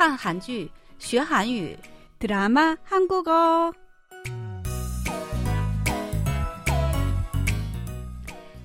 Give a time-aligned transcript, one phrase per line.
[0.00, 1.76] 看韩剧学韩语，
[2.18, 3.72] 드라마 한국어.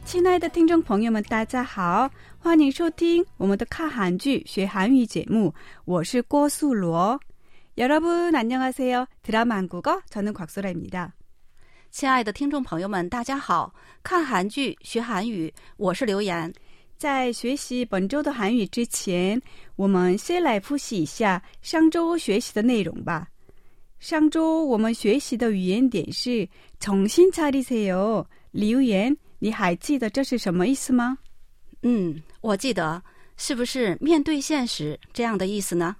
[0.05, 5.53] 亲爱的听众朋友们，大家好，欢迎收听我们的看韩剧学韩语节目，
[5.85, 7.19] 我是郭素罗。
[7.77, 9.07] 여러분안녕하세요。
[9.23, 11.11] 드라마 한국어 저는 곽소라입니다。
[11.89, 13.73] 亲爱的听众朋友们，大家好！
[14.03, 16.53] 看韩剧学韩语，我是刘岩。
[16.96, 19.40] 在学习本周的韩语之前，
[19.76, 23.28] 我们先来复习一下上周学习的内容吧。
[23.98, 26.48] 上周我们学习的语言点是
[26.80, 28.24] “重新查理세요”。
[28.50, 31.18] 留言，你还记得这是什么意思吗？
[31.82, 33.02] 嗯，我记得，
[33.36, 35.94] 是不是面对现实这样的意思呢？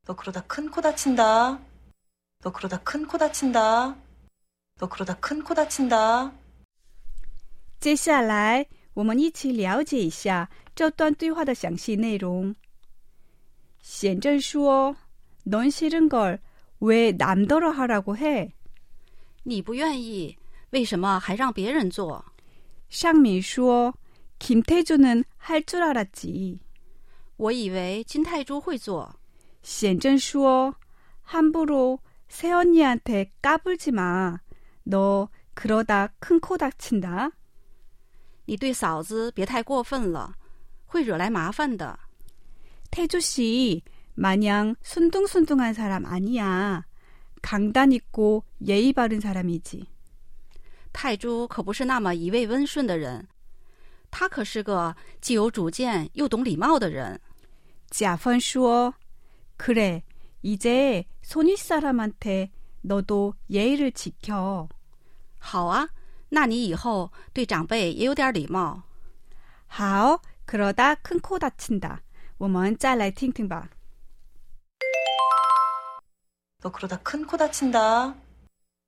[0.06, 1.58] 너 그러다 큰 코 다친다.
[2.42, 3.96] 너 그러다 큰 코 다친다.
[4.78, 6.32] 너 그러다 큰 코 다친다.
[7.80, 12.54] 接下来，我们一起了解一下这段对话的详细内容。
[13.80, 14.96] 显正说：“
[15.44, 16.40] 넌 싫은 걸
[16.78, 18.52] 왜 남더러 하라고 해？”
[19.44, 20.38] 你不愿意，
[20.70, 22.24] 为什么还让别人做？
[22.88, 23.94] 上敏说：“
[24.38, 26.58] 김태준은할 줄 알았지。”
[27.36, 29.16] 我以为金泰珠会做。
[29.62, 30.74] 显正说：“
[31.26, 34.40] 함부로 새언니한테까불지 마。
[34.84, 37.30] 너 그러다 큰 코 다친다。”
[38.46, 40.34] 你对嫂子别太过分了，
[40.86, 41.96] 会惹来麻烦的。
[42.90, 43.82] 태주 씨,
[44.14, 46.84] 마냥 순둥순둥한 사람 아니야.
[47.42, 49.86] 강단 있고 예의 바른 사람이지.
[50.92, 53.26] 泰珠可不是那么一味温顺的人，
[54.10, 57.18] 他可是个既有主见又懂礼貌的人。
[57.90, 58.92] 자펀 슈어.
[59.56, 60.02] 그래,
[60.42, 62.50] 이제 손윗 사람한테
[62.82, 64.68] 너도 예의를 지켜.
[65.38, 65.88] 好啊，
[66.30, 68.82] 那你以后对长辈也有点礼貌。
[69.68, 72.02] 하오, 그러다 큰 코 다친다.
[72.38, 73.68] 我们再来听听吧.
[76.60, 78.14] 너 그러다 큰 코 다친다.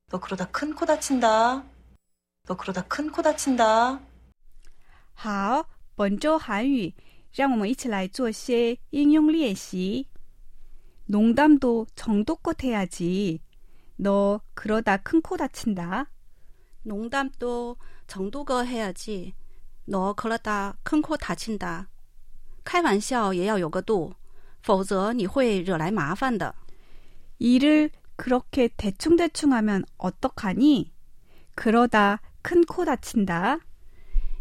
[0.09, 1.65] 너 그러다 큰 코 다친다.
[2.47, 4.01] 너 그러다 큰 코 다친다.
[5.15, 6.95] 好，本周韩语，
[7.35, 10.07] 让我们一起来做些应用练习。
[11.11, 13.41] 농담도 정도껏 해야지.
[13.97, 16.11] 너 그러다 큰 코 다친다.
[16.83, 19.35] 농담도 정도껏 해야지.
[19.87, 21.89] 너 그러다 큰 코 다친다.
[22.65, 24.13] 开玩笑也要有个度，
[24.63, 26.53] 否则你会惹来麻烦的。
[27.39, 30.93] 일을 그렇게 대충대충 하면 어떡하니?
[31.55, 33.59] 그러다 큰 코 다친다.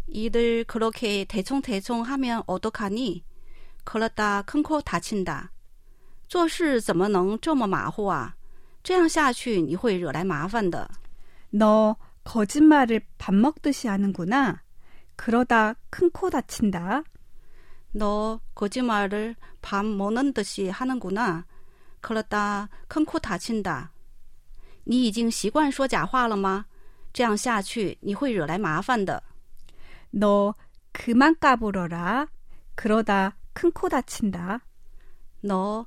[0.08, 3.24] 이들 그렇게 대충대충 하면 어떡하니?
[3.84, 5.52] 그러다 큰 코 다친다.
[6.30, 8.34] 做事怎么能这么马虎啊？
[8.82, 10.88] 这样下去你会惹来麻烦的。
[11.50, 14.62] 너 거짓말을 밥 먹듯이 하는구나.
[15.16, 17.02] 그러다 큰 코 다친다.
[17.92, 21.44] 너 거짓말을 밥 먹는 듯이 하는구나.
[22.00, 23.90] 그러다 큰 코 다친다.
[24.84, 26.66] 你已经习惯说假话了吗？
[27.12, 29.22] 这样下去你会惹来麻烦的。
[30.10, 30.54] 너
[30.92, 32.28] 그만 까불어라.
[32.76, 34.60] 그러다 큰 코 다친다.
[35.40, 35.86] 너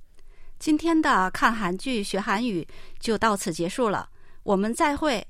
[0.61, 2.67] 今天的看韩剧学韩语
[2.99, 4.07] 就到此结束了，
[4.43, 5.25] 我们再会。